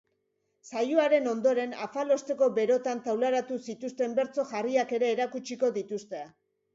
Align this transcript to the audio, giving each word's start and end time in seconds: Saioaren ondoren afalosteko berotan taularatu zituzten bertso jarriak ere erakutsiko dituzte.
Saioaren 0.69 1.27
ondoren 1.31 1.75
afalosteko 1.87 2.47
berotan 2.55 3.01
taularatu 3.07 3.57
zituzten 3.73 4.15
bertso 4.21 4.47
jarriak 4.53 4.95
ere 4.99 5.11
erakutsiko 5.17 5.71
dituzte. 5.77 6.23